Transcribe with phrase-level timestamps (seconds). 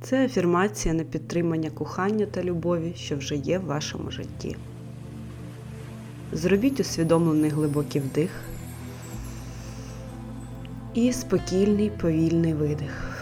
[0.00, 4.56] Це афірмація на підтримання кохання та любові, що вже є в вашому житті.
[6.32, 8.30] Зробіть усвідомлений глибокий вдих
[10.94, 13.16] і спокійний повільний видих,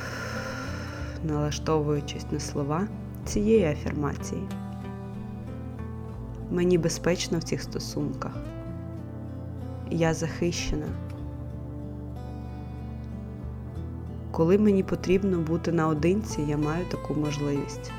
[1.24, 2.89] налаштовуючись на слова
[3.25, 4.43] цієї афірмації.
[6.50, 8.36] Мені безпечно в цих стосунках.
[9.91, 10.86] Я захищена.
[14.33, 17.93] Коли мені потрібно бути наодинці, я маю таку можливість.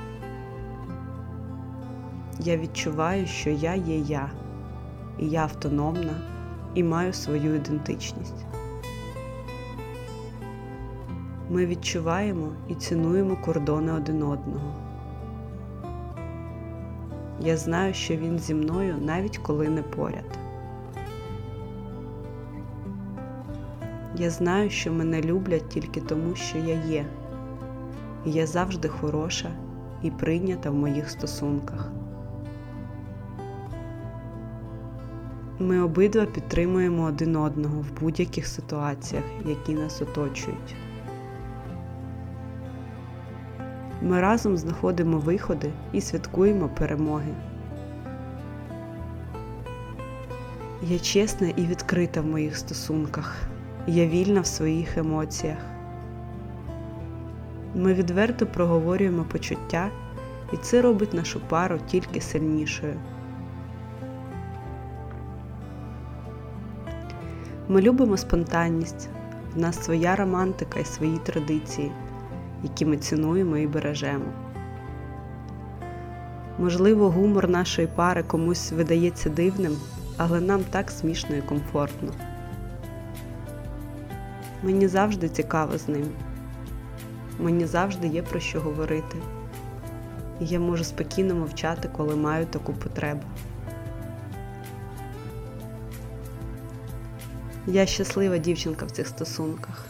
[2.39, 4.31] Я відчуваю, що я є я,
[5.19, 6.21] і я автономна
[6.75, 8.45] і маю свою ідентичність.
[11.49, 14.73] Ми відчуваємо і цінуємо кордони один одного.
[17.39, 20.39] Я знаю, що він зі мною навіть коли не поряд.
[24.15, 27.05] Я знаю, що мене люблять тільки тому, що я є,
[28.25, 29.49] і я завжди хороша
[30.03, 31.91] і прийнята в моїх стосунках.
[35.59, 40.75] Ми обидва підтримуємо один одного в будь-яких ситуаціях, які нас оточують.
[44.01, 47.33] Ми разом знаходимо виходи і святкуємо перемоги.
[50.81, 53.52] Я чесна і відкрита в моїх стосунках.
[53.87, 55.57] Я вільна в своїх емоціях.
[57.75, 59.89] Ми відверто проговорюємо почуття,
[60.53, 62.93] і це робить нашу пару тільки сильнішою.
[67.67, 69.09] Ми любимо спонтанність,
[69.55, 71.91] в нас своя романтика і свої традиції,
[72.63, 74.25] які ми цінуємо і бережемо.
[76.59, 79.77] Можливо, гумор нашої пари комусь видається дивним,
[80.17, 82.11] але нам так смішно і комфортно.
[84.63, 86.05] Мені завжди цікаво з ним.
[87.39, 89.17] Мені завжди є про що говорити.
[90.41, 93.23] І я можу спокійно мовчати, коли маю таку потребу.
[97.67, 99.85] Я щаслива дівчинка в цих стосунках.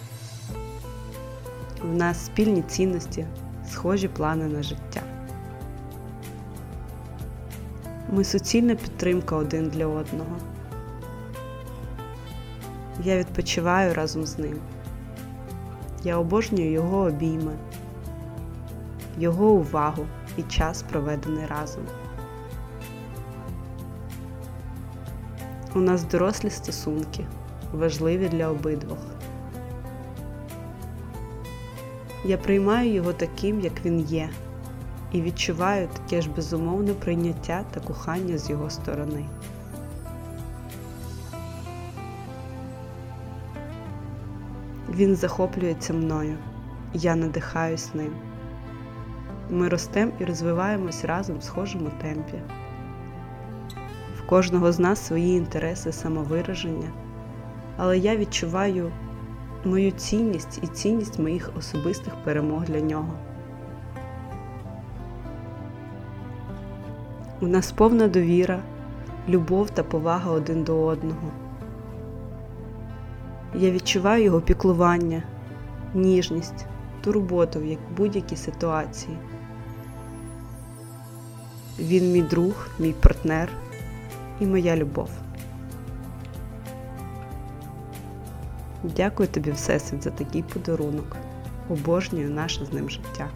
[1.83, 3.25] В нас спільні цінності,
[3.71, 5.01] схожі плани на життя.
[8.09, 10.52] Ми суцільна підтримка один для одного.
[13.03, 14.57] Я відпочиваю разом з ним.
[16.03, 17.53] Я обожнюю його обійми,
[19.17, 20.05] його увагу
[20.37, 21.83] і час, проведений разом.
[25.75, 27.25] У нас дорослі стосунки,
[27.73, 28.99] важливі для обидвох.
[32.25, 34.29] Я приймаю його таким, як він є,
[35.11, 39.25] і відчуваю таке ж безумовне прийняття та кохання з його сторони.
[44.93, 46.37] Він захоплюється мною,
[46.93, 48.11] я надихаюсь ним.
[49.49, 52.41] Ми ростемо і розвиваємось разом в схожому темпі.
[54.17, 56.89] В кожного з нас свої інтереси самовираження,
[57.77, 58.91] але я відчуваю
[59.65, 63.13] мою цінність і цінність моїх особистих перемог для нього.
[67.41, 68.59] У нас повна довіра,
[69.29, 71.42] любов та повага один до одного.
[73.55, 75.23] Я відчуваю його піклування,
[75.93, 76.65] ніжність,
[77.01, 79.17] турботу в будь-якій ситуації.
[81.79, 83.49] Він мій друг, мій партнер
[84.39, 85.09] і моя любов.
[88.83, 91.15] Дякую тобі, Всесвіт, за такий подарунок.
[91.69, 93.29] Обожнюю наше з ним життя.